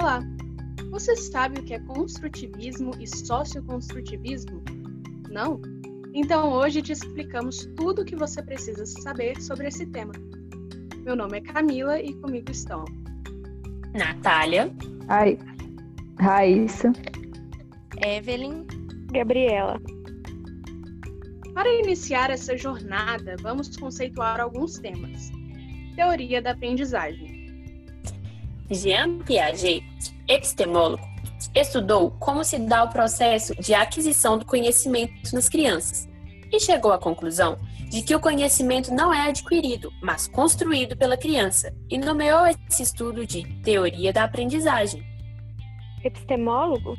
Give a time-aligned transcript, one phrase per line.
[0.00, 0.20] Olá!
[0.92, 4.62] Você sabe o que é construtivismo e socioconstrutivismo?
[5.28, 5.60] Não?
[6.14, 10.12] Então hoje te explicamos tudo o que você precisa saber sobre esse tema.
[10.98, 12.84] Meu nome é Camila e comigo estão
[13.92, 14.72] Natália,
[15.08, 15.36] Ai,
[16.20, 16.92] Raíssa,
[18.00, 18.64] Evelyn,
[19.10, 19.80] Gabriela.
[21.54, 25.32] Para iniciar essa jornada, vamos conceituar alguns temas.
[25.96, 27.37] Teoria da aprendizagem.
[28.70, 29.82] Jean Piaget,
[30.28, 31.02] epistemólogo,
[31.54, 36.06] estudou como se dá o processo de aquisição do conhecimento nas crianças
[36.52, 41.74] e chegou à conclusão de que o conhecimento não é adquirido, mas construído pela criança,
[41.88, 45.02] e nomeou esse estudo de teoria da aprendizagem.
[46.04, 46.94] Epistemólogo?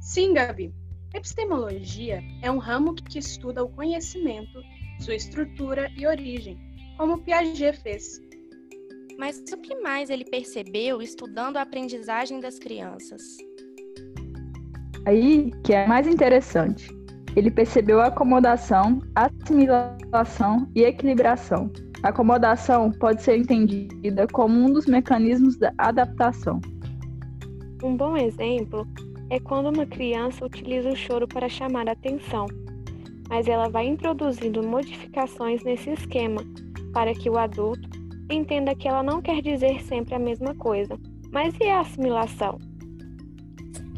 [0.00, 0.74] Sim, Gabi.
[1.14, 4.60] Epistemologia é um ramo que estuda o conhecimento,
[4.98, 6.58] sua estrutura e origem,
[6.96, 8.29] como Piaget fez.
[9.20, 13.22] Mas o que mais ele percebeu estudando a aprendizagem das crianças?
[15.04, 16.88] aí que é mais interessante.
[17.36, 21.70] Ele percebeu a acomodação, assimilação e equilibração.
[22.02, 26.58] A acomodação pode ser entendida como um dos mecanismos da adaptação.
[27.82, 28.86] Um bom exemplo
[29.28, 32.46] é quando uma criança utiliza o choro para chamar a atenção,
[33.28, 36.42] mas ela vai introduzindo modificações nesse esquema
[36.94, 37.89] para que o adulto
[38.32, 40.98] entenda que ela não quer dizer sempre a mesma coisa.
[41.30, 42.58] Mas e a assimilação?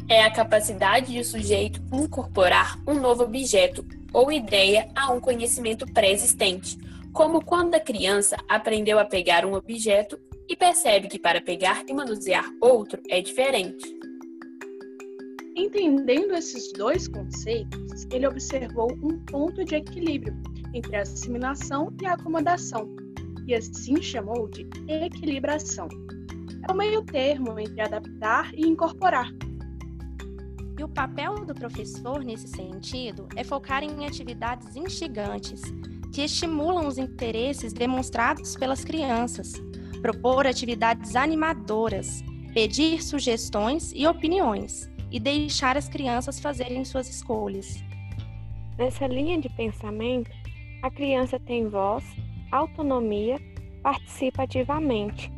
[0.07, 5.85] É a capacidade de o sujeito incorporar um novo objeto ou ideia a um conhecimento
[5.91, 6.77] pré-existente,
[7.11, 11.93] como quando a criança aprendeu a pegar um objeto e percebe que para pegar e
[11.93, 13.83] manusear outro é diferente.
[15.55, 20.35] Entendendo esses dois conceitos, ele observou um ponto de equilíbrio
[20.73, 22.89] entre a assimilação e a acomodação,
[23.47, 25.87] e assim chamou de equilibração.
[26.67, 29.29] É o meio termo entre adaptar e incorporar.
[30.79, 35.61] E o papel do professor nesse sentido é focar em atividades instigantes,
[36.11, 39.53] que estimulam os interesses demonstrados pelas crianças,
[40.01, 42.23] propor atividades animadoras,
[42.53, 47.83] pedir sugestões e opiniões e deixar as crianças fazerem suas escolhas.
[48.77, 50.31] Nessa linha de pensamento,
[50.81, 52.03] a criança tem voz,
[52.55, 53.39] autonomia,
[53.81, 55.31] participa ativamente.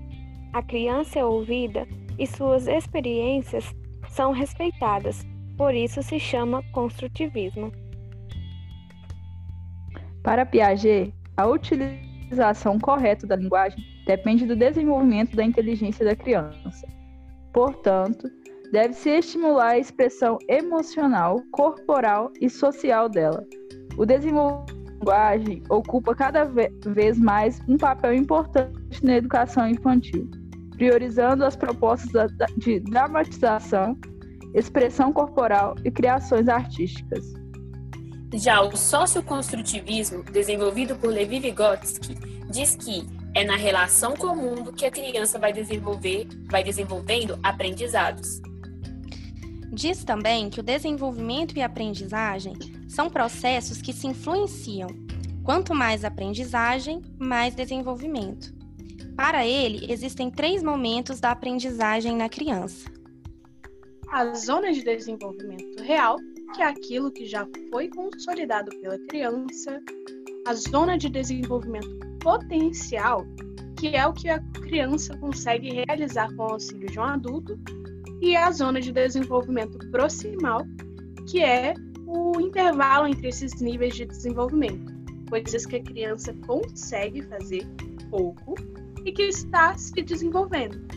[0.53, 1.87] A criança é ouvida
[2.17, 3.73] e suas experiências
[4.09, 5.25] são respeitadas,
[5.57, 7.71] por isso se chama construtivismo.
[10.23, 16.87] Para Piaget, a utilização correta da linguagem depende do desenvolvimento da inteligência da criança.
[17.53, 18.29] Portanto,
[18.71, 23.45] deve-se estimular a expressão emocional, corporal e social dela.
[23.97, 24.74] O desenvolvimento
[25.05, 30.27] linguagem ocupa cada vez mais um papel importante na educação infantil,
[30.75, 33.95] priorizando as propostas de dramatização,
[34.55, 37.23] expressão corporal e criações artísticas.
[38.33, 42.15] Já o socioconstrutivismo, desenvolvido por Levi Vygotsky,
[42.49, 47.37] diz que é na relação com o mundo que a criança vai desenvolver, vai desenvolvendo
[47.43, 48.41] aprendizados.
[49.75, 52.53] Diz também que o desenvolvimento e aprendizagem
[52.87, 54.87] são processos que se influenciam.
[55.43, 58.55] Quanto mais aprendizagem, mais desenvolvimento.
[59.17, 62.89] Para ele, existem três momentos da aprendizagem na criança:
[64.09, 66.15] a zona de desenvolvimento real,
[66.55, 69.81] que é aquilo que já foi consolidado pela criança,
[70.47, 73.25] a zona de desenvolvimento potencial,
[73.77, 77.59] que é o que a criança consegue realizar com o auxílio de um adulto,
[78.21, 80.65] e a zona de desenvolvimento proximal,
[81.29, 81.73] que é
[82.05, 84.93] o intervalo entre esses níveis de desenvolvimento,
[85.29, 87.65] coisas que a criança consegue fazer
[88.09, 88.55] pouco
[89.03, 90.95] e que está se desenvolvendo.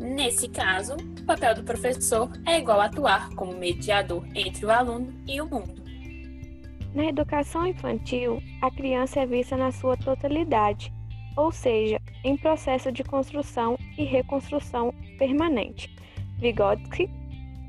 [0.00, 5.12] Nesse caso, o papel do professor é igual a atuar como mediador entre o aluno
[5.26, 5.82] e o mundo.
[6.94, 10.92] Na educação infantil, a criança é vista na sua totalidade,
[11.36, 15.95] ou seja, em processo de construção e reconstrução permanente.
[16.38, 17.10] Vygotsky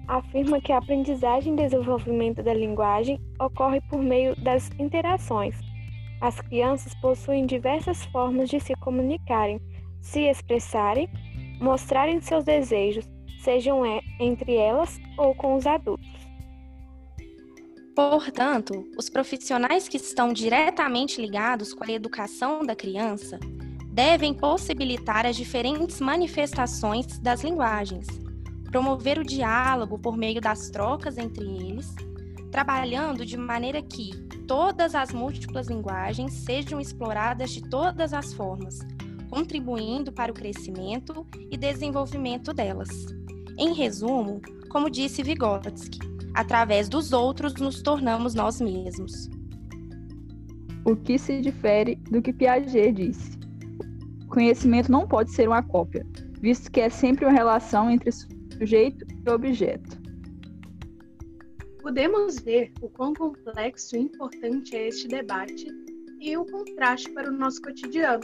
[0.08, 5.56] afirma que a aprendizagem e desenvolvimento da linguagem ocorre por meio das interações.
[6.22, 9.62] As crianças possuem diversas formas de se comunicarem,
[10.02, 11.10] se expressarem,
[11.60, 13.06] mostrarem seus desejos,
[13.40, 13.84] sejam
[14.20, 16.08] entre elas ou com os adultos.
[17.96, 23.40] Portanto, os profissionais que estão diretamente ligados com a educação da criança
[23.88, 28.06] devem possibilitar as diferentes manifestações das linguagens,
[28.72, 31.94] promover o diálogo por meio das trocas entre eles,
[32.52, 34.12] trabalhando de maneira que
[34.48, 38.80] todas as múltiplas linguagens sejam exploradas de todas as formas,
[39.30, 42.90] contribuindo para o crescimento e desenvolvimento delas.
[43.58, 46.00] Em resumo, como disse Vygotsky,
[46.34, 49.30] através dos outros nos tornamos nós mesmos.
[50.86, 53.38] O que se difere do que Piaget disse?
[54.24, 56.06] O conhecimento não pode ser uma cópia,
[56.40, 58.10] visto que é sempre uma relação entre
[58.58, 59.98] sujeito e objeto.
[61.82, 65.68] Podemos ver o quão complexo e importante é este debate
[66.20, 68.24] e o contraste para o nosso cotidiano.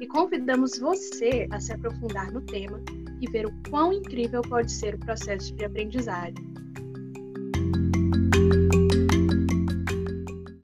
[0.00, 2.80] E convidamos você a se aprofundar no tema
[3.20, 6.51] e ver o quão incrível pode ser o processo de aprendizagem.